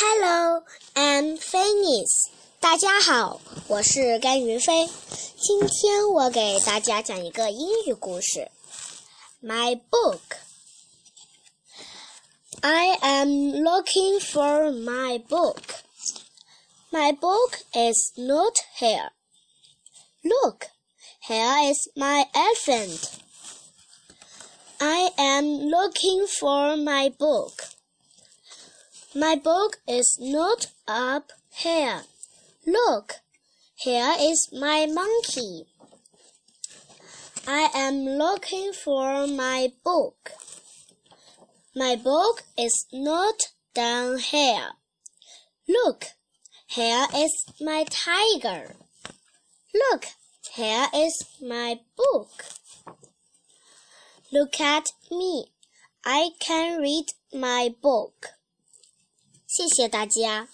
[0.00, 0.62] Hello,
[0.94, 2.30] I'm Phineas.
[2.60, 4.88] 大家好，我是甘云飞。
[5.40, 8.50] 今天我给大家讲一个英语故事。
[9.42, 10.20] My book.
[12.60, 13.28] I am
[13.62, 15.62] looking for my book.
[16.90, 19.10] My book is not here.
[20.22, 20.66] Look,
[21.28, 23.10] here is my elephant.
[24.78, 27.71] I am looking for my book.
[29.15, 32.01] My book is not up here.
[32.65, 33.17] Look,
[33.75, 35.65] here is my monkey.
[37.47, 40.31] I am looking for my book.
[41.75, 44.71] My book is not down here.
[45.69, 46.05] Look,
[46.65, 48.73] here is my tiger.
[49.75, 50.05] Look,
[50.51, 52.45] here is my book.
[54.31, 55.51] Look at me.
[56.03, 58.29] I can read my book.
[59.55, 60.47] 谢谢大家。